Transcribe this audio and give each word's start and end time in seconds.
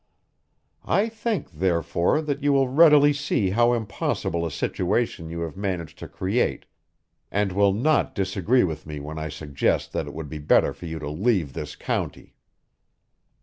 I 0.83 1.09
think, 1.09 1.51
therefore, 1.51 2.23
that 2.23 2.41
you 2.41 2.51
will 2.53 2.67
readily 2.67 3.13
see 3.13 3.51
how 3.51 3.73
impossible 3.73 4.47
a 4.47 4.49
situation 4.49 5.29
you 5.29 5.41
have 5.41 5.55
managed 5.55 5.99
to 5.99 6.07
create 6.07 6.65
and 7.29 7.51
will 7.51 7.71
not 7.71 8.15
disagree 8.15 8.63
with 8.63 8.87
me 8.87 8.99
when 8.99 9.19
I 9.19 9.29
suggest 9.29 9.93
that 9.93 10.07
it 10.07 10.15
would 10.15 10.27
be 10.27 10.39
better 10.39 10.73
for 10.73 10.87
you 10.87 10.97
to 10.97 11.07
leave 11.11 11.53
this 11.53 11.75
county." 11.75 12.33